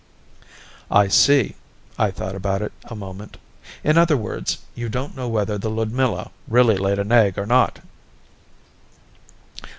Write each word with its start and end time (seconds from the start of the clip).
"I 0.89 1.09
see." 1.09 1.53
I 1.95 2.09
thought 2.09 2.33
about 2.33 2.63
it 2.63 2.71
a 2.85 2.95
moment. 2.95 3.37
"In 3.83 3.99
other 3.99 4.17
words, 4.17 4.57
you 4.73 4.89
don't 4.89 5.15
know 5.15 5.27
whether 5.29 5.59
the 5.59 5.69
Ludmilla 5.69 6.31
really 6.47 6.77
laid 6.77 6.97
an 6.97 7.11
egg 7.11 7.37
or 7.37 7.45
not." 7.45 7.81